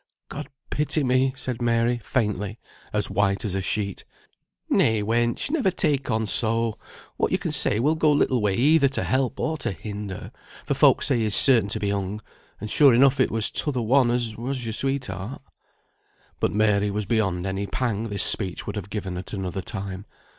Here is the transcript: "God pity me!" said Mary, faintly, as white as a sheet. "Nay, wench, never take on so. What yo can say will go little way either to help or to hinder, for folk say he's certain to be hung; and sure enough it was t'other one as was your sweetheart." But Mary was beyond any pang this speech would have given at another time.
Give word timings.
"God 0.29 0.49
pity 0.71 1.03
me!" 1.03 1.31
said 1.35 1.61
Mary, 1.61 1.99
faintly, 2.03 2.57
as 2.91 3.11
white 3.11 3.45
as 3.45 3.53
a 3.53 3.61
sheet. 3.61 4.03
"Nay, 4.67 5.03
wench, 5.03 5.51
never 5.51 5.69
take 5.69 6.09
on 6.09 6.25
so. 6.25 6.79
What 7.17 7.31
yo 7.31 7.37
can 7.37 7.51
say 7.51 7.79
will 7.79 7.93
go 7.93 8.11
little 8.11 8.41
way 8.41 8.55
either 8.55 8.87
to 8.87 9.03
help 9.03 9.39
or 9.39 9.59
to 9.59 9.71
hinder, 9.71 10.31
for 10.65 10.73
folk 10.73 11.03
say 11.03 11.19
he's 11.19 11.35
certain 11.35 11.69
to 11.69 11.79
be 11.79 11.91
hung; 11.91 12.19
and 12.59 12.71
sure 12.71 12.95
enough 12.95 13.19
it 13.19 13.29
was 13.29 13.51
t'other 13.51 13.83
one 13.83 14.09
as 14.09 14.35
was 14.35 14.65
your 14.65 14.73
sweetheart." 14.73 15.43
But 16.39 16.51
Mary 16.51 16.89
was 16.89 17.05
beyond 17.05 17.45
any 17.45 17.67
pang 17.67 18.09
this 18.09 18.23
speech 18.23 18.65
would 18.65 18.77
have 18.77 18.89
given 18.89 19.19
at 19.19 19.33
another 19.33 19.61
time. 19.61 20.07